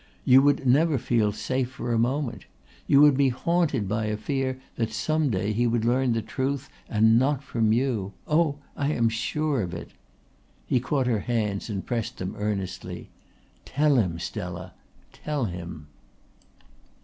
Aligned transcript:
You 0.25 0.41
would 0.41 0.65
never 0.65 0.97
feel 0.97 1.31
safe 1.31 1.69
for 1.69 1.93
a 1.93 1.99
moment. 1.99 2.45
You 2.87 3.01
would 3.01 3.15
be 3.15 3.29
haunted 3.29 3.87
by 3.87 4.05
a 4.07 4.17
fear 4.17 4.59
that 4.75 4.91
some 4.91 5.29
day 5.29 5.53
he 5.53 5.67
would 5.67 5.85
learn 5.85 6.13
the 6.13 6.23
truth 6.23 6.69
and 6.89 7.19
not 7.19 7.43
from 7.43 7.71
you. 7.71 8.13
Oh, 8.27 8.57
I 8.75 8.93
am 8.93 9.09
sure 9.09 9.61
of 9.61 9.75
it." 9.75 9.91
He 10.65 10.79
caught 10.79 11.05
her 11.05 11.19
hands 11.19 11.69
and 11.69 11.85
pressed 11.85 12.17
them 12.17 12.33
earnestly. 12.39 13.09
"Tell 13.63 13.97
him, 13.97 14.17
Stella, 14.17 14.73
tell 15.13 15.45
him!" 15.45 15.85